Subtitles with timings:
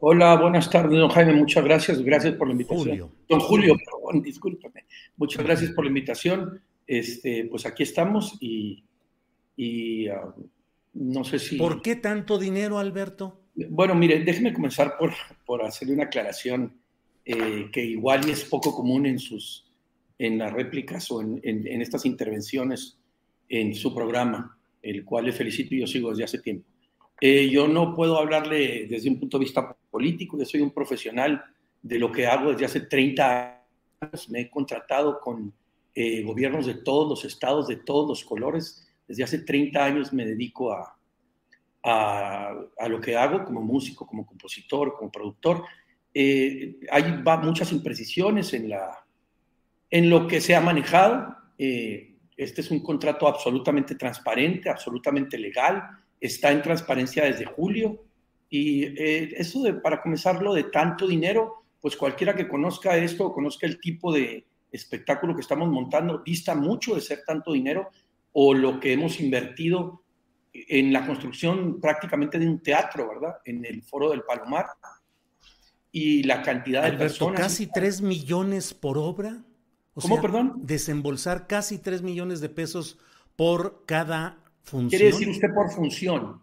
[0.00, 1.32] Hola, buenas tardes, don Jaime.
[1.34, 2.00] Muchas gracias.
[2.02, 2.86] Gracias por la invitación.
[2.86, 3.10] Julio.
[3.28, 4.84] Don Julio, perdón, discúlpame.
[5.16, 6.60] Muchas gracias por la invitación.
[6.86, 8.84] Este, pues aquí estamos y,
[9.56, 10.32] y ah,
[10.94, 11.56] no sé si.
[11.56, 13.40] ¿Por qué tanto dinero, Alberto?
[13.70, 15.12] Bueno, mire, déjeme comenzar por,
[15.44, 16.78] por hacerle una aclaración
[17.24, 19.64] eh, que igual es poco común en sus
[20.20, 22.98] en las réplicas o en, en- en estas intervenciones
[23.48, 26.66] en su programa, el cual le felicito y yo sigo desde hace tiempo.
[27.20, 31.42] Eh, yo no puedo hablarle desde un punto de vista político, yo soy un profesional
[31.82, 33.64] de lo que hago desde hace 30
[34.00, 35.52] años, me he contratado con
[35.94, 40.24] eh, gobiernos de todos los estados, de todos los colores, desde hace 30 años me
[40.24, 40.96] dedico a,
[41.82, 45.64] a, a lo que hago como músico, como compositor, como productor.
[46.12, 49.04] Eh, hay va muchas imprecisiones en, la,
[49.90, 51.36] en lo que se ha manejado.
[51.58, 55.82] Eh, este es un contrato absolutamente transparente, absolutamente legal,
[56.20, 58.04] está en transparencia desde julio.
[58.50, 63.66] Y eh, eso de, para comenzarlo de tanto dinero, pues cualquiera que conozca esto, conozca
[63.66, 67.88] el tipo de espectáculo que estamos montando, dista mucho de ser tanto dinero
[68.32, 70.02] o lo que hemos invertido
[70.52, 73.36] en la construcción prácticamente de un teatro, ¿verdad?
[73.44, 74.66] En el Foro del Palomar.
[75.90, 77.40] Y la cantidad de personas.
[77.40, 79.44] casi 3 millones por obra.
[79.94, 80.54] O ¿Cómo, sea, perdón?
[80.58, 82.98] Desembolsar casi 3 millones de pesos
[83.36, 84.88] por cada función.
[84.90, 86.40] Quiere decir usted por función.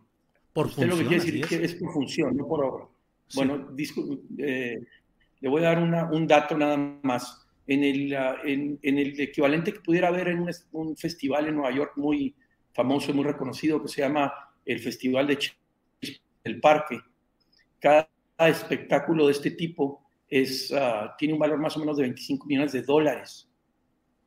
[0.54, 1.48] por Usted lo que función, quiere decir es.
[1.50, 2.86] que es por función, no por obra.
[3.28, 3.38] Sí.
[3.38, 3.68] Bueno,
[4.38, 4.80] eh,
[5.42, 7.42] le voy a dar una- un dato nada más.
[7.68, 11.56] En el, ah, en, en el equivalente que pudiera haber en un, un festival en
[11.56, 12.36] Nueva York muy
[12.74, 14.32] famoso y muy reconocido que se llama
[14.66, 15.56] el Festival de Ch-
[16.44, 17.00] el Parque.
[17.80, 22.46] Cada espectáculo de este tipo es, ah, tiene un valor más o menos de 25
[22.46, 23.50] millones de dólares.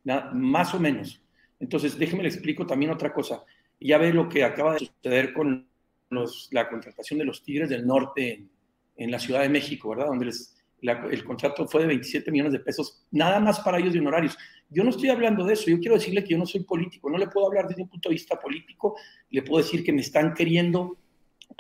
[0.05, 1.23] Na- más o menos.
[1.61, 3.45] Entonces, déjeme le explico también otra cosa.
[3.81, 5.67] Ya ve lo que acaba de suceder con
[6.11, 8.51] los- la contratación de los Tigres del Norte en,
[8.97, 10.07] en la Ciudad de México, ¿verdad?
[10.07, 13.93] Donde les- la- el contrato fue de 27 millones de pesos, nada más para ellos
[13.93, 14.37] de honorarios.
[14.71, 17.19] Yo no estoy hablando de eso, yo quiero decirle que yo no soy político, no
[17.19, 18.97] le puedo hablar desde un punto de vista político,
[19.31, 20.97] le puedo decir que me están queriendo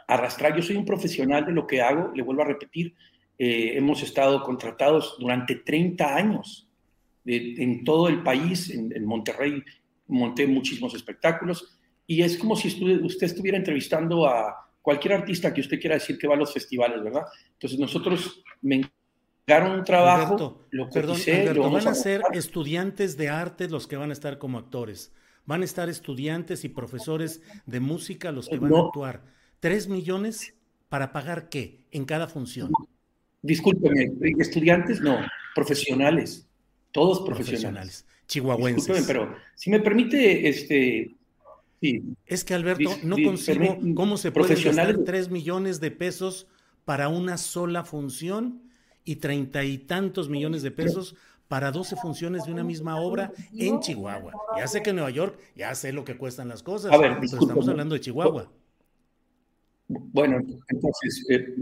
[0.07, 0.55] arrastrar.
[0.57, 2.95] Yo soy un profesional de lo que hago, le vuelvo a repetir,
[3.39, 6.69] eh, hemos estado contratados durante 30 años
[7.25, 9.63] de- en todo el país, en, en Monterrey
[10.07, 11.79] monté muchísimos espectáculos
[12.11, 12.69] y es como si
[13.03, 17.05] usted estuviera entrevistando a cualquier artista que usted quiera decir que va a los festivales,
[17.05, 17.25] ¿verdad?
[17.53, 18.81] Entonces nosotros me
[19.47, 23.87] encargaron un trabajo, Alberto, lo perdón, coticé, Alberto, van a ser estudiantes de arte los
[23.87, 25.13] que van a estar como actores.
[25.45, 29.25] Van a estar estudiantes y profesores de música los que van a actuar.
[29.61, 30.55] ¿Tres millones
[30.89, 32.71] para pagar qué en cada función?
[33.43, 35.19] Discúlpeme, estudiantes no,
[35.55, 36.49] profesionales,
[36.91, 38.05] todos profesionales.
[38.05, 38.87] Profesionales, chihuahuenses.
[38.87, 41.18] Discúlpeme, pero si me permite, este,
[41.81, 45.91] sí, Es que Alberto, no dis- concibo permit- cómo se pueden gastar tres millones de
[45.91, 46.47] pesos
[46.85, 48.63] para una sola función
[49.05, 51.17] y treinta y tantos millones de pesos
[51.49, 54.33] para 12 funciones de una misma obra en Chihuahua.
[54.59, 57.11] Ya sé que en Nueva York, ya sé lo que cuestan las cosas, A ver,
[57.11, 57.49] pero discúlpame.
[57.53, 58.53] estamos hablando de Chihuahua.
[59.89, 60.37] bueno,
[60.69, 61.55] entonces, eh,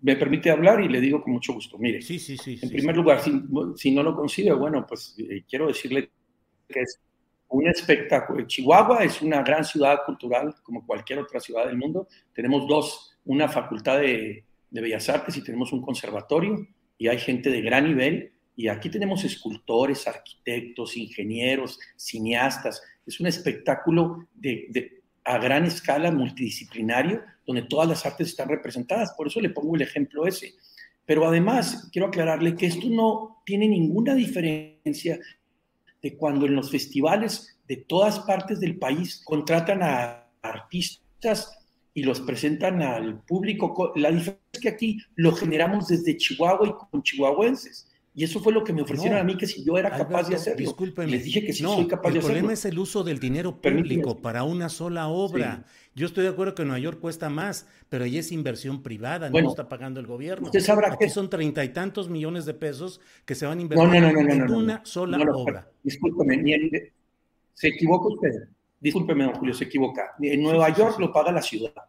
[0.00, 1.76] me permite hablar y le digo con mucho gusto.
[1.78, 2.52] Mire, Sí, sí, sí.
[2.62, 3.00] En sí, primer sí.
[3.02, 3.42] lugar, si,
[3.76, 6.10] si no lo consigue, bueno, pues eh, quiero decirle
[6.68, 6.98] que es
[7.48, 8.46] un espectáculo.
[8.46, 12.08] Chihuahua es una gran ciudad cultural, como cualquier otra ciudad del mundo.
[12.32, 16.66] Tenemos dos, una facultad de, Bellas Artes y tenemos un conservatorio,
[16.98, 18.32] y hay gente de gran nivel.
[18.56, 22.82] Y aquí tenemos escultores, arquitectos, ingenieros, cineastas.
[23.06, 29.12] Es un espectáculo de- a gran escala, multidisciplinario, donde todas las artes están representadas.
[29.16, 30.54] Por eso le pongo el ejemplo ese.
[31.06, 35.18] Pero además, quiero aclararle que esto no tiene ninguna diferencia
[36.04, 41.50] de cuando en los festivales de todas partes del país contratan a artistas
[41.94, 43.90] y los presentan al público.
[43.96, 47.90] La diferencia es que aquí lo generamos desde Chihuahua y con chihuahuenses.
[48.16, 50.36] Y eso fue lo que me ofrecieron a mí, que si yo era capaz de
[50.36, 50.58] hacerlo.
[50.58, 51.10] Discúlpeme.
[51.10, 52.28] Les dije que sí soy capaz de hacerlo.
[52.28, 55.64] El problema es el uso del dinero público para una sola obra.
[55.96, 59.30] Yo estoy de acuerdo que en Nueva York cuesta más, pero ahí es inversión privada,
[59.30, 60.46] no está pagando el gobierno.
[60.46, 63.62] Usted sabrá Aquí que son treinta y tantos millones de pesos que se van a
[63.62, 65.68] invertir en una sola obra.
[65.82, 66.92] Discúlpeme,
[67.52, 68.48] se equivoca usted.
[68.80, 70.14] Discúlpeme, don Julio, se equivoca.
[70.20, 71.82] En Nueva York lo paga la ciudad, en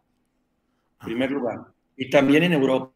[0.98, 1.04] ah.
[1.04, 1.66] primer lugar.
[1.96, 2.95] Y también en Europa.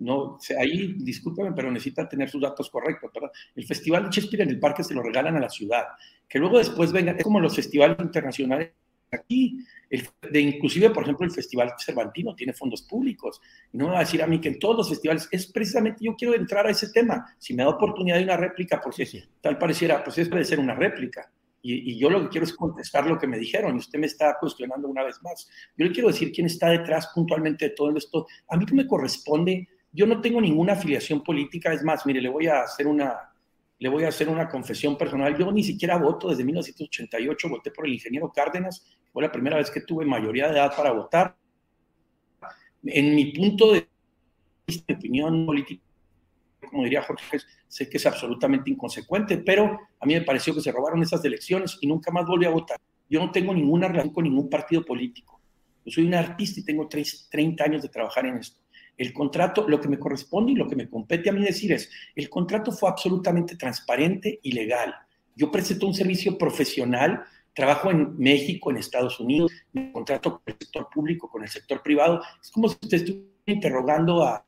[0.00, 3.10] No, ahí, discúlpeme, pero necesita tener sus datos correctos.
[3.12, 3.30] ¿verdad?
[3.54, 5.84] El Festival de Shakespeare en el parque se lo regalan a la ciudad.
[6.26, 8.72] Que luego después vengan, es como los festivales internacionales
[9.12, 9.58] aquí.
[9.90, 13.42] El, de inclusive, por ejemplo, el Festival Cervantino tiene fondos públicos.
[13.72, 16.02] Y no me va a decir a mí que en todos los festivales, es precisamente,
[16.02, 17.26] yo quiero entrar a ese tema.
[17.38, 19.22] Si me da oportunidad de una réplica, porque sí.
[19.42, 21.30] tal pareciera, pues es puede ser una réplica.
[21.62, 24.06] Y, y, yo lo que quiero es contestar lo que me dijeron y usted me
[24.06, 25.46] está cuestionando una vez más.
[25.76, 28.26] Yo le quiero decir quién está detrás puntualmente de todo esto.
[28.48, 32.28] A mí no me corresponde yo no tengo ninguna afiliación política, es más, mire, le
[32.28, 33.32] voy a hacer una,
[33.78, 35.36] le voy a hacer una confesión personal.
[35.36, 39.70] Yo ni siquiera voto desde 1988, voté por el ingeniero Cárdenas, fue la primera vez
[39.70, 41.36] que tuve mayoría de edad para votar.
[42.84, 43.88] En mi punto de
[44.66, 45.82] vista, opinión política,
[46.70, 50.70] como diría Jorge, sé que es absolutamente inconsecuente, pero a mí me pareció que se
[50.70, 52.78] robaron esas elecciones y nunca más volví a votar.
[53.08, 55.40] Yo no tengo ninguna relación con ningún partido político.
[55.84, 58.60] Yo soy un artista y tengo 30 años de trabajar en esto.
[59.00, 61.90] El contrato, lo que me corresponde y lo que me compete a mí decir es,
[62.14, 64.94] el contrato fue absolutamente transparente y legal.
[65.34, 67.24] Yo presento un servicio profesional,
[67.54, 71.82] trabajo en México, en Estados Unidos, me contrato con el sector público, con el sector
[71.82, 72.20] privado.
[72.42, 74.44] Es como si usted estuviera interrogando a,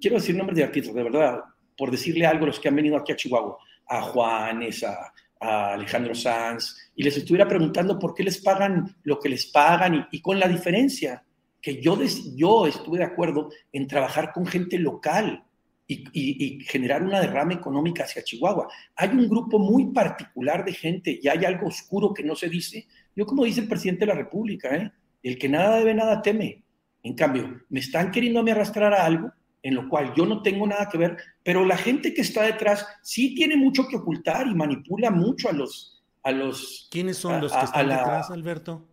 [0.00, 1.44] quiero decir nombres de artistas, de verdad,
[1.78, 3.56] por decirle algo a los que han venido aquí a Chihuahua,
[3.86, 9.28] a Juanes, a, Alejandro Sanz, y les estuviera preguntando por qué les pagan lo que
[9.28, 11.24] les pagan y con la diferencia
[11.60, 11.98] que yo,
[12.34, 15.44] yo estuve de acuerdo en trabajar con gente local
[15.86, 18.68] y, generar una derrama económica hacia Chihuahua.
[18.96, 22.86] Hay un grupo muy particular de gente y hay algo oscuro que no se dice.
[23.16, 24.92] Yo, como dice el presidente de la República, ¿eh?
[25.22, 26.62] el que nada debe, nada teme.
[27.02, 30.66] En cambio, me están queriendo me arrastrar a algo en lo cual yo no tengo
[30.66, 34.54] nada que ver, pero la gente que está detrás sí tiene mucho que ocultar y
[34.54, 35.96] manipula mucho a los...
[36.22, 38.86] A los ¿Quiénes son los que están detrás, Alberto?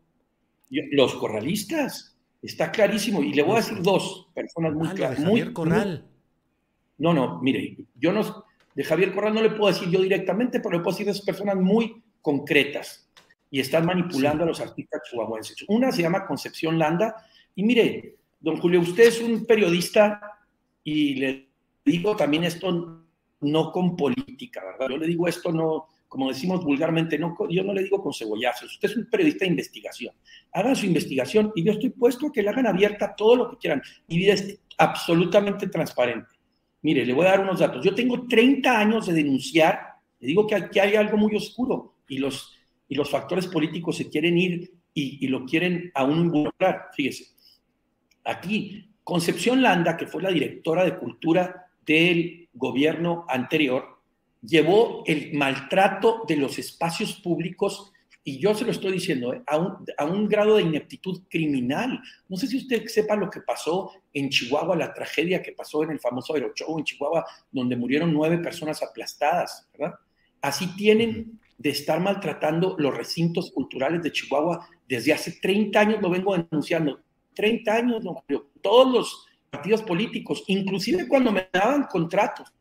[0.70, 3.22] Los corralistas Está clarísimo.
[3.22, 5.20] Y le voy a decir dos personas muy claras.
[5.24, 6.06] Javier Corral.
[6.98, 8.46] no, no, mire, yo no,
[8.76, 11.26] de Javier Corral no le puedo decir yo directamente, pero le puedo decir de esas
[11.26, 13.10] personas muy concretas
[13.50, 15.66] y están manipulando a los artistas chihuahuenses.
[15.68, 17.16] Una se llama Concepción Landa.
[17.56, 20.40] Y mire, don Julio, usted es un periodista
[20.84, 21.50] y le
[21.84, 23.04] digo también esto
[23.42, 24.90] no con política, ¿verdad?
[24.90, 25.88] Yo le digo esto no,
[26.18, 30.16] como decimos vulgarmente, yo no le digo con cebollazos, usted es un periodista de investigación,
[30.52, 33.58] hagan su investigación y yo estoy puesto a que le hagan abierta todo lo que
[33.58, 33.84] quieran.
[34.08, 36.34] Mi vida es absolutamente transparente.
[36.82, 37.86] Mire, le voy a dar unos datos.
[37.86, 39.80] Yo tengo 30 años de denunciar,
[40.20, 44.10] le digo que aquí hay algo muy oscuro y los, y los factores políticos se
[44.10, 46.88] quieren ir y, y lo quieren aún involucrar.
[46.96, 47.28] Fíjese,
[48.24, 53.97] aquí Concepción Landa, que fue la directora de cultura del gobierno anterior,
[54.42, 57.92] llevó el maltrato de los espacios públicos,
[58.24, 62.02] y yo se lo estoy diciendo, eh, a, un, a, un, grado de ineptitud criminal.
[62.28, 65.92] No sé si usted sepa lo que pasó en Chihuahua, la tragedia que pasó en
[65.92, 69.96] el famoso Aeroshow en Chihuahua, donde murieron nueve personas aplastadas, ¿verdad?
[70.42, 76.10] Así tienen de estar maltratando los recintos culturales de Chihuahua desde hace 30 años, lo
[76.10, 77.00] vengo denunciando.
[77.34, 78.24] 30 años, no,
[78.62, 82.52] todos los partidos políticos, inclusive cuando me daban contratos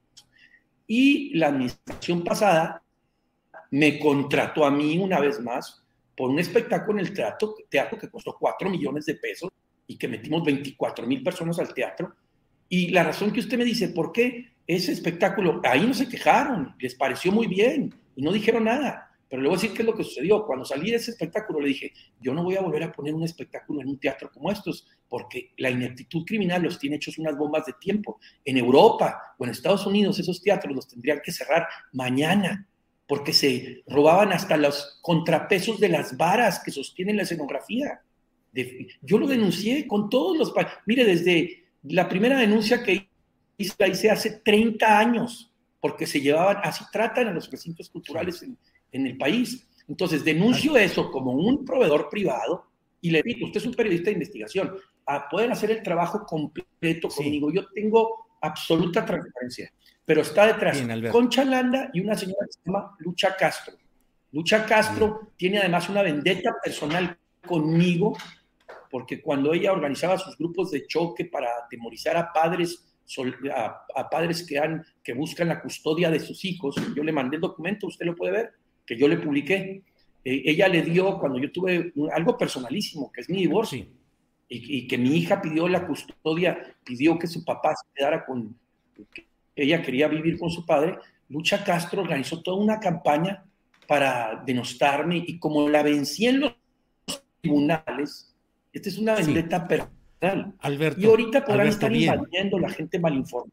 [0.86, 2.82] y la administración pasada
[3.70, 5.82] me contrató a mí una vez más
[6.16, 9.50] por un espectáculo en el teatro, teatro que costó 4 millones de pesos
[9.86, 12.14] y que metimos 24 mil personas al teatro.
[12.68, 15.60] Y la razón que usted me dice, ¿por qué ese espectáculo?
[15.64, 19.05] Ahí no se quejaron, les pareció muy bien y no dijeron nada.
[19.28, 20.46] Pero le voy a decir qué es lo que sucedió.
[20.46, 23.24] Cuando salí de ese espectáculo le dije, yo no voy a volver a poner un
[23.24, 27.66] espectáculo en un teatro como estos, porque la ineptitud criminal los tiene hechos unas bombas
[27.66, 28.20] de tiempo.
[28.44, 32.68] En Europa o en Estados Unidos esos teatros los tendrían que cerrar mañana,
[33.08, 38.02] porque se robaban hasta los contrapesos de las varas que sostienen la escenografía.
[39.02, 40.54] yo lo denuncié con todos los...
[40.86, 43.08] Mire, desde la primera denuncia que
[43.56, 48.42] hice, la hice hace 30 años, porque se llevaban, así tratan a los recintos culturales
[48.42, 48.56] en,
[48.96, 49.66] en el país.
[49.88, 52.66] Entonces, denuncio eso como un proveedor privado
[53.00, 54.76] y le digo, usted es un periodista de investigación,
[55.06, 57.52] ah, pueden hacer el trabajo completo conmigo.
[57.52, 59.72] Yo tengo absoluta transparencia,
[60.04, 63.74] pero está detrás Concha Landa y una señora que se llama Lucha Castro.
[64.32, 68.16] Lucha Castro tiene además una vendetta personal conmigo,
[68.90, 72.82] porque cuando ella organizaba sus grupos de choque para atemorizar a padres
[73.54, 76.74] a, padres que, han, que buscan la custodia de sus hijos.
[76.94, 78.52] Yo le mandé el documento, usted lo puede ver,
[78.86, 79.82] que yo le publiqué.
[80.24, 83.86] Eh, ella le dio, cuando yo tuve algo personalísimo, que es mi divorcio,
[84.48, 88.56] y, que mi hija pidió la custodia, pidió que su papá se quedara con,
[89.56, 93.44] ella quería vivir con su padre, Lucha Castro organizó toda una campaña
[93.88, 96.54] para denostarme y como la vencí en los
[97.40, 98.32] tribunales,
[98.72, 100.54] esta es una vendetta personal.
[100.60, 103.52] Alberto, y ahorita podrán estar invadiendo la gente mal informada.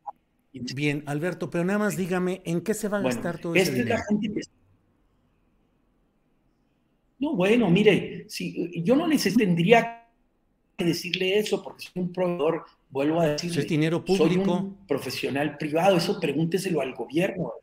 [0.53, 3.97] Bien, Alberto, pero nada más dígame, ¿en qué se va a gastar todo ese dinero?
[3.97, 4.41] la gente
[7.23, 10.09] No, bueno, mire, si, yo no les tendría
[10.77, 14.43] que decirle eso porque soy un proveedor, vuelvo a decir, es dinero público.
[14.43, 17.53] Soy un profesional privado, eso pregúnteselo al gobierno.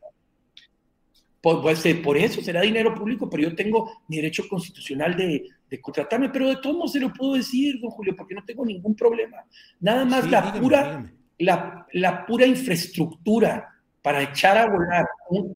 [1.41, 5.47] Por, pues, eh, por eso será dinero público, pero yo tengo mi derecho constitucional de,
[5.79, 8.95] contratarme, pero de todos modos se lo puedo decir, don Julio, porque no tengo ningún
[8.95, 9.45] problema.
[9.79, 13.69] Nada más la, pura, La, la pura infraestructura
[14.01, 15.55] para echar a volar un,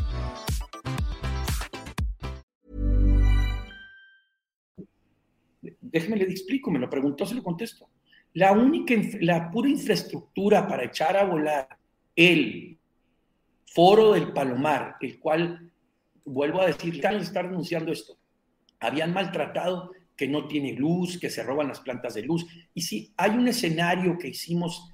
[5.91, 6.27] Déjeme le
[6.67, 7.89] me lo preguntó, se lo contesto.
[8.33, 11.67] La única, la pura infraestructura para echar a volar
[12.15, 12.77] el
[13.65, 15.71] foro del Palomar, el cual,
[16.25, 18.17] vuelvo a decir, están estar denunciando esto,
[18.79, 22.45] habían maltratado que no tiene luz, que se roban las plantas de luz.
[22.73, 24.93] Y si hay un escenario que hicimos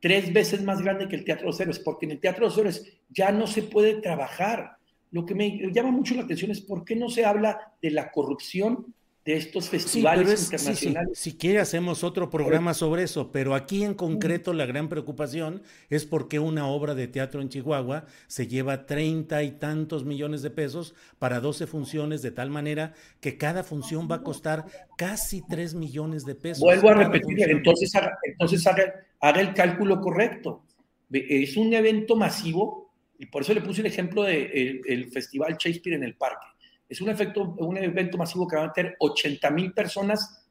[0.00, 2.48] tres veces más grande que el Teatro de los Héroes, porque en el Teatro de
[2.50, 4.76] los Héroes ya no se puede trabajar.
[5.10, 8.10] Lo que me llama mucho la atención es por qué no se habla de la
[8.10, 8.94] corrupción
[9.26, 11.18] de estos festivales internacionales.
[11.18, 16.06] si quiere hacemos otro programa sobre eso, pero aquí en concreto la gran preocupación es
[16.06, 20.94] porque una obra de teatro en Chihuahua se lleva treinta y tantos millones de pesos
[21.18, 24.64] para 12 funciones, de tal manera que cada función va a costar
[24.96, 26.60] casi tres millones de pesos.
[26.60, 30.62] Vuelvo a repetir, entonces, haga, entonces haga, el cálculo correcto.
[31.10, 35.96] Es un evento masivo, y por eso le puse el ejemplo del el Festival Shakespeare
[35.96, 36.46] en el Parque
[36.88, 40.46] es un, efecto, un evento masivo que va a meter 80 mil personas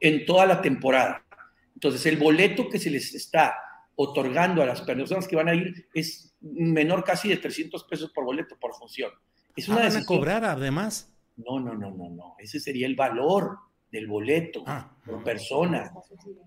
[0.00, 1.24] en toda la temporada.
[1.74, 3.54] Entonces, el boleto que se les está
[3.96, 8.24] otorgando a las personas que van a ir es menor casi de 300 pesos por
[8.24, 9.10] boleto por función.
[9.56, 11.12] Es una ah, van a cobrar además?
[11.36, 12.36] No, no, no, no, no.
[12.38, 13.58] Ese sería el valor
[13.90, 14.96] del boleto ah.
[15.04, 15.92] por persona.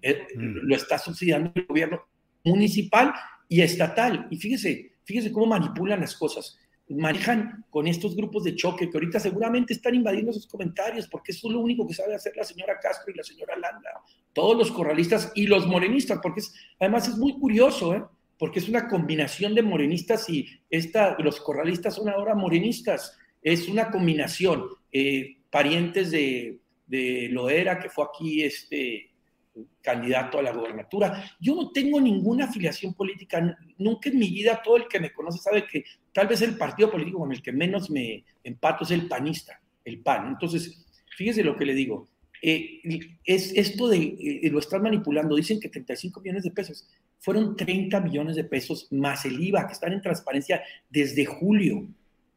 [0.01, 0.67] Eh, mm.
[0.67, 2.01] Lo está subsidiando el gobierno
[2.43, 3.13] municipal
[3.47, 4.27] y estatal.
[4.29, 6.59] Y fíjese, fíjese cómo manipulan las cosas
[6.89, 11.47] manejan con estos grupos de choque que ahorita seguramente están invadiendo sus comentarios porque eso
[11.47, 13.89] es lo único que sabe hacer la señora Castro y la señora Landa,
[14.33, 16.41] todos los corralistas y los morenistas, porque
[16.79, 18.03] además es muy curioso, ¿eh?
[18.39, 23.89] porque es una combinación de morenistas y esta, los corralistas son ahora morenistas, es una
[23.91, 29.11] combinación, eh, parientes de, de Loera, que fue aquí este,
[29.81, 31.23] candidato a la gobernatura.
[31.39, 35.39] Yo no tengo ninguna afiliación política, nunca en mi vida, todo el que me conoce
[35.39, 35.83] sabe que
[36.13, 39.99] tal vez el partido político con el que menos me empato es el panista, el
[39.99, 40.27] PAN.
[40.27, 40.85] Entonces,
[41.15, 42.07] fíjese lo que le digo.
[42.41, 42.81] Eh,
[43.25, 46.87] es esto de eh, lo están manipulando, dicen que 35 millones de pesos,
[47.19, 51.87] fueron 30 millones de pesos más el IVA, que están en transparencia desde julio.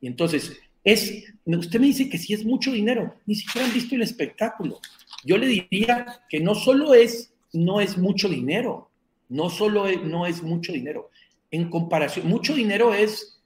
[0.00, 3.94] Y entonces, es, usted me dice que si es mucho dinero, ni siquiera han visto
[3.94, 4.80] el espectáculo.
[5.24, 8.90] Yo le diría que no solo es, no es mucho dinero,
[9.28, 11.10] no solo es, no es mucho dinero.
[11.50, 13.40] En comparación, mucho dinero es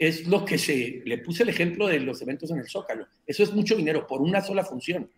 [0.00, 3.06] es lo que se, le puse el ejemplo de los eventos en el Zócalo.
[3.26, 5.10] Eso es mucho dinero por una sola función.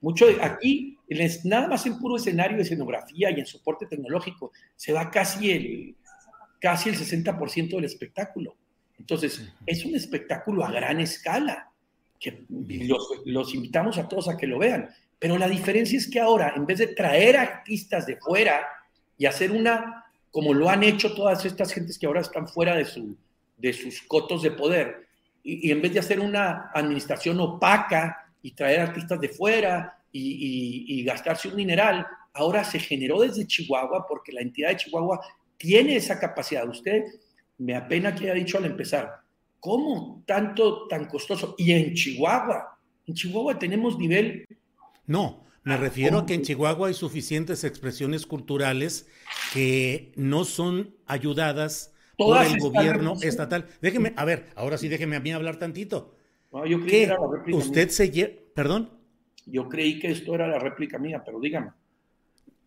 [0.00, 0.96] Mucho, aquí,
[1.42, 5.96] nada más en puro escenario de escenografía y en soporte tecnológico, se va casi el,
[6.60, 8.54] casi el 60% del espectáculo.
[8.96, 11.72] Entonces, es un espectáculo a gran escala,
[12.20, 14.88] que los, los invitamos a todos a que lo vean.
[15.22, 18.66] Pero la diferencia es que ahora, en vez de traer artistas de fuera
[19.16, 22.84] y hacer una, como lo han hecho todas estas gentes que ahora están fuera de
[22.84, 23.16] su,
[23.56, 25.06] de sus cotos de poder.
[25.44, 31.46] Y, en vez de hacer una administración opaca y traer artistas de fuera y, gastarse
[31.46, 35.20] un mineral, ahora se generó desde Chihuahua porque la entidad de Chihuahua
[35.56, 36.68] tiene esa capacidad.
[36.68, 37.04] Usted
[37.58, 39.20] me apena que haya dicho al empezar,
[39.60, 41.54] ¿cómo tanto, tan costoso?
[41.58, 42.76] Y en Chihuahua,
[43.06, 44.48] en Chihuahua tenemos nivel...
[45.12, 49.06] No, me refiero a que en Chihuahua hay suficientes expresiones culturales
[49.52, 53.68] que no son ayudadas por el gobierno estatal.
[53.82, 56.16] Déjeme, a ver, ahora sí déjeme a mí hablar tantito.
[56.66, 58.88] yo creí que era la réplica usted se lleva, perdón.
[59.44, 61.72] Yo creí que esto era la réplica mía, pero dígame.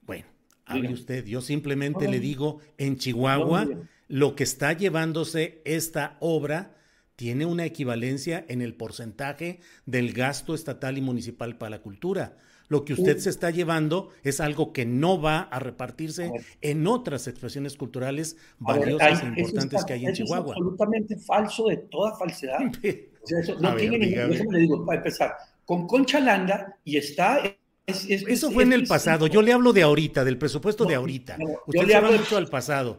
[0.03, 0.25] Bueno,
[0.65, 1.25] hable usted.
[1.25, 3.67] Yo simplemente le digo, en Chihuahua,
[4.07, 6.75] lo que está llevándose esta obra
[7.15, 12.37] tiene una equivalencia en el porcentaje del gasto estatal y municipal para la cultura.
[12.67, 16.31] Lo que usted se está llevando es algo que no va a repartirse
[16.61, 20.53] en otras expresiones culturales valiosas e importantes que hay en Chihuahua.
[20.53, 22.59] Es absolutamente falso de toda falsedad.
[23.61, 24.53] no tiene ningún.
[24.53, 27.39] Le digo, para empezar, con Concha Landa y está.
[27.85, 29.27] Eso fue en el pasado.
[29.27, 31.37] Yo le hablo de ahorita, del presupuesto de ahorita.
[31.67, 32.97] usted yo le hablo mucho al pasado.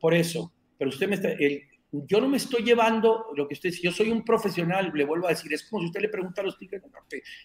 [0.00, 1.28] por eso, pero usted me está.
[1.32, 1.62] El,
[1.92, 5.26] yo no me estoy llevando lo que usted dice, yo soy un profesional, le vuelvo
[5.26, 6.82] a decir, es como si usted le pregunta a los tigres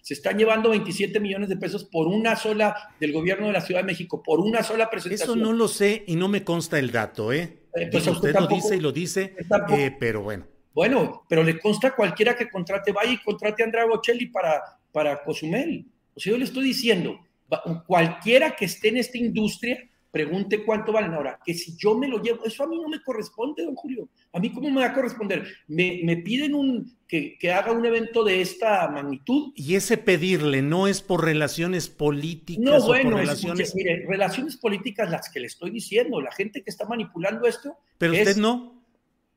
[0.02, 3.82] se están llevando 27 millones de pesos por una sola del gobierno de la Ciudad
[3.82, 5.40] de México, por una sola presentación.
[5.40, 7.60] Eso no lo sé y no me consta el dato, ¿eh?
[7.76, 9.36] eh pues usted, lo dice y lo dice,
[9.70, 10.48] eh, pero bueno.
[10.74, 15.22] Bueno, pero le consta cualquiera que contrate, vaya y contrate a Andrea Bocelli para, para
[15.24, 15.86] Cozumel.
[16.16, 17.20] O sea, yo le estoy diciendo,
[17.86, 19.78] cualquiera que esté en esta industria
[20.12, 21.14] pregunte cuánto valen.
[21.14, 24.10] Ahora, que si yo me lo llevo, eso a mí no me corresponde, don Julio.
[24.34, 25.48] ¿A mí cómo me va a corresponder?
[25.68, 29.54] Me, me piden un, que, que, haga un evento de esta magnitud.
[29.56, 32.64] Y ese pedirle no es por relaciones políticas.
[32.64, 33.74] No, bueno, relaciones...
[33.74, 37.78] mire, relaciones políticas las que le estoy diciendo, la gente que está manipulando esto.
[37.98, 38.82] Pero usted no.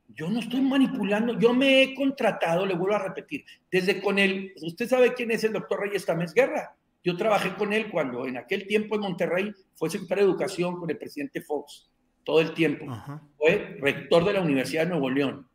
[0.09, 4.53] Yo no estoy manipulando, yo me he contratado, le vuelvo a repetir, desde con el,
[4.61, 8.35] usted sabe quién es el doctor Reyes Tamés Guerra, yo trabajé con él cuando en
[8.35, 11.91] aquel tiempo en Monterrey fue secretario de Educación con el presidente Fox,
[12.23, 12.87] todo el tiempo.
[13.37, 15.47] Fue rector de la Universidad de Nuevo León.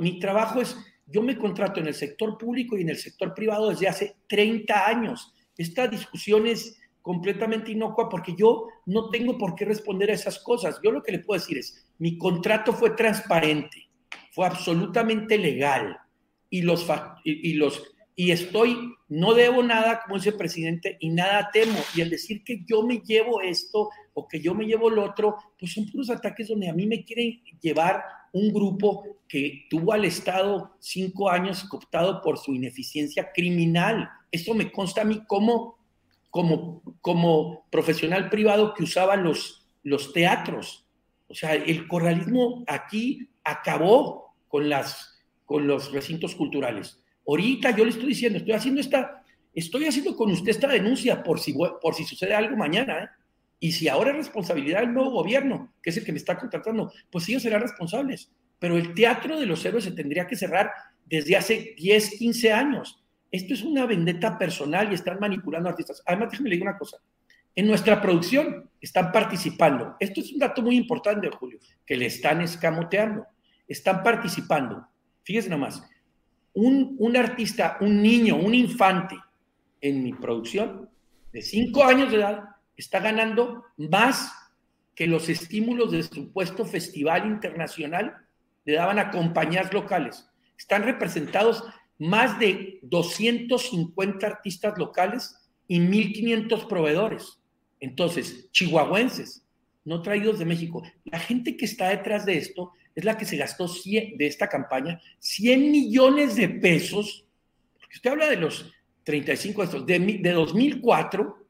[0.00, 3.70] mi trabajo es, yo me contrato en el sector público y en el sector privado
[3.70, 5.34] desde hace 30 años.
[5.58, 10.78] Esta discusión es completamente inocua porque yo no tengo por qué responder a esas cosas.
[10.84, 13.88] Yo lo que le puedo decir es, mi contrato fue transparente,
[14.30, 15.98] fue absolutamente legal
[16.48, 16.86] y los,
[17.24, 21.78] y los y estoy, no debo nada, como dice el presidente, y nada temo.
[21.94, 25.36] Y al decir que yo me llevo esto o que yo me llevo lo otro,
[25.60, 28.02] pues son puros ataques donde a mí me quieren llevar
[28.32, 34.08] un grupo que tuvo al Estado cinco años cooptado por su ineficiencia criminal.
[34.32, 35.76] Esto me consta a mí como,
[36.30, 40.86] como, como profesional privado que usaba los, los teatros.
[41.28, 47.90] O sea, el corralismo aquí acabó con, las, con los recintos culturales Ahorita yo le
[47.90, 52.04] estoy diciendo, estoy haciendo esta, estoy haciendo con usted esta denuncia por si, por si
[52.04, 53.08] sucede algo mañana, ¿eh?
[53.58, 56.92] Y si ahora es responsabilidad del nuevo gobierno, que es el que me está contratando,
[57.10, 58.30] pues ellos serán responsables.
[58.58, 60.70] Pero el teatro de los héroes se tendría que cerrar
[61.06, 63.02] desde hace 10, 15 años.
[63.30, 66.02] Esto es una vendetta personal y están manipulando artistas.
[66.04, 66.98] Además, déjeme leer una cosa.
[67.54, 69.96] En nuestra producción están participando.
[69.98, 73.26] Esto es un dato muy importante, Julio, que le están escamoteando.
[73.66, 74.86] Están participando.
[75.24, 75.82] Fíjese nomás
[76.56, 79.16] un, artista, un niño, un infante
[79.80, 80.88] en mi producción
[81.32, 82.44] de cinco años de edad
[82.76, 84.32] está ganando más
[84.94, 88.16] que los estímulos de supuesto festival internacional
[88.64, 90.26] le daban a compañías locales.
[90.58, 91.62] Están representados
[91.98, 95.36] más de 250 artistas locales
[95.68, 97.38] y 1.500 proveedores.
[97.80, 99.46] Entonces, chihuahuenses,
[99.84, 100.82] no traídos de México.
[101.04, 104.98] La gente que está detrás de esto es la que se gastó de esta campaña
[105.18, 107.26] 100 millones de pesos,
[107.92, 108.72] usted habla de los
[109.04, 111.46] 35 estos, de, de 2004,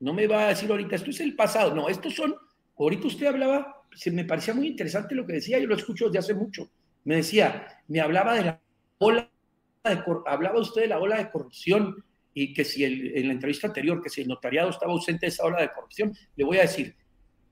[0.00, 2.34] no me va a decir ahorita, esto es el pasado, no, estos son,
[2.76, 6.18] ahorita usted hablaba, se me parecía muy interesante lo que decía, yo lo escucho desde
[6.18, 6.68] hace mucho,
[7.04, 8.60] me decía, me hablaba de la
[8.98, 9.30] ola,
[9.84, 14.02] de, hablaba usted de la ola de corrupción y que si en la entrevista anterior,
[14.02, 16.96] que si el notariado estaba ausente de esa ola de corrupción, le voy a decir,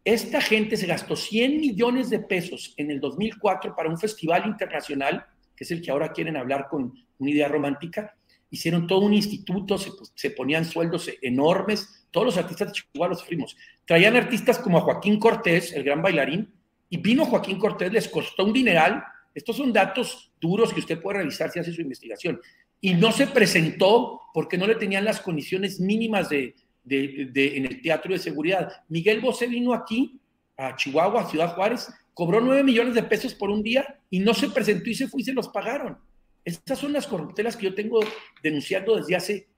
[0.05, 5.27] esta gente se gastó 100 millones de pesos en el 2004 para un festival internacional,
[5.55, 8.17] que es el que ahora quieren hablar con una idea romántica.
[8.51, 13.57] Hicieron todo un instituto, se, ponían sueldos enormes, todos los artistas de Chihuahua los fuimos.
[13.85, 16.51] Traían artistas como a Joaquín Cortés, el gran bailarín,
[16.89, 19.05] y vino Joaquín Cortés, les costó un dineral.
[19.35, 22.41] Estos son datos duros que usted puede revisar si hace su investigación.
[22.81, 26.57] Y no se presentó porque no le tenían las condiciones mínimas de,
[26.89, 28.73] en el teatro de seguridad.
[28.89, 30.21] Miguel Bosé vino aquí,
[30.57, 34.35] a Chihuahua, a Ciudad Juárez, cobró 9 millones de pesos por un día y no
[34.35, 35.99] se presentó y se fue y se los pagaron.
[36.45, 38.01] Estas son las corruptelas que yo tengo
[38.43, 39.49] denunciando desde hace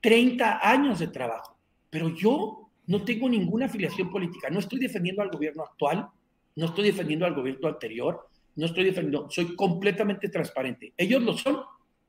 [0.00, 1.56] 30 años de trabajo.
[1.90, 4.50] Pero yo no tengo ninguna afiliación política.
[4.50, 6.08] No estoy defendiendo al gobierno actual,
[6.56, 10.92] no estoy defendiendo al gobierno anterior, no estoy defendiendo, soy completamente transparente.
[10.96, 11.60] Ellos lo son,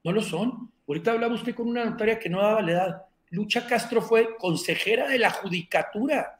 [0.03, 0.71] no lo son.
[0.87, 3.01] Ahorita hablaba usted con una notaria que no daba la edad.
[3.33, 6.39] Lucha Castro fue consejera de la judicatura,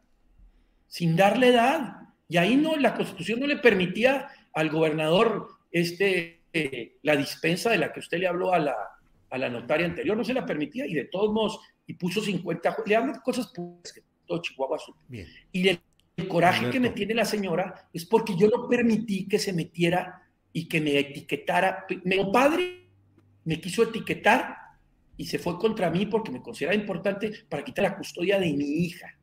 [0.88, 1.96] sin darle edad.
[2.30, 7.80] Y ahí no, la constitución no le permitía al gobernador este, eh, la dispensa de
[7.80, 8.76] la que usted le habló a la,
[9.32, 12.78] a la notaria anterior, no se la permitía y de todos modos, y puso 50,
[12.86, 14.78] le hablo cosas que todo Chihuahua
[15.08, 15.28] Bien.
[15.52, 15.80] Y el,
[16.28, 20.22] coraje que me tiene la señora es porque yo no permití que se metiera
[20.54, 21.88] y que me etiquetara.
[22.04, 22.86] Mi padre
[23.46, 24.63] me quiso etiquetar
[25.18, 28.66] y se fue contra mí porque me consideraba importante para quitar la custodia de mi
[28.86, 29.18] hija.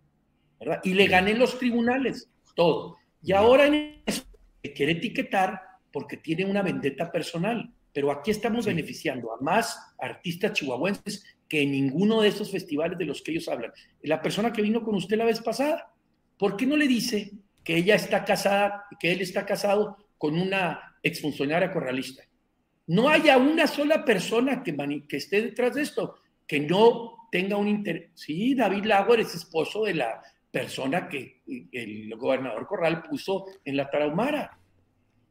[0.58, 0.80] ¿verdad?
[0.84, 2.96] Y le gané en los tribunales, todo.
[3.22, 4.24] Y ahora en eso
[4.62, 5.60] me quiere etiquetar
[5.92, 7.72] porque tiene una vendetta personal.
[7.92, 13.04] Pero aquí estamos beneficiando a más artistas chihuahuenses que en ninguno de esos festivales de
[13.04, 13.72] los que ellos hablan.
[14.02, 15.92] La persona que vino con usted la vez pasada,
[16.38, 17.32] ¿por qué no le dice
[17.64, 22.22] que ella está casada, que él está casado con una exfuncionaria corralista?
[22.90, 24.76] No haya una sola persona que,
[25.08, 28.10] que esté detrás de esto que no tenga un interés.
[28.14, 33.88] Sí, David Lago es esposo de la persona que el gobernador Corral puso en la
[33.88, 34.58] Tarahumara.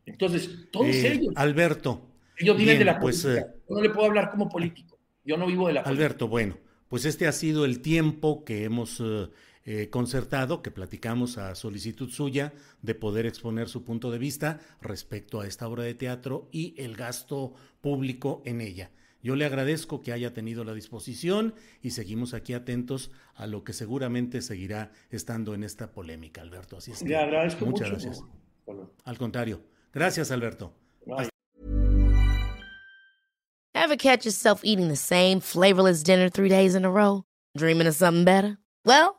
[0.05, 1.33] Entonces, todos eh, ellos.
[1.35, 2.01] Alberto.
[2.37, 3.51] Ellos viven de la pues, política.
[3.51, 4.97] Eh, Yo no le puedo hablar como político.
[5.25, 6.05] Yo no vivo de la política.
[6.05, 9.27] Alberto, bueno, pues este ha sido el tiempo que hemos eh,
[9.89, 15.47] concertado, que platicamos a solicitud suya de poder exponer su punto de vista respecto a
[15.47, 18.91] esta obra de teatro y el gasto público en ella.
[19.21, 23.73] Yo le agradezco que haya tenido la disposición y seguimos aquí atentos a lo que
[23.73, 26.77] seguramente seguirá estando en esta polémica, Alberto.
[26.77, 28.23] Así es que, agradezco muchas gracias.
[29.03, 29.61] Al contrario,
[29.93, 30.73] gracias, Alberto.
[33.73, 37.23] Ever catch yourself eating the same flavorless dinner three days in a row?
[37.57, 38.57] Dreaming of something better?
[38.85, 39.18] Well,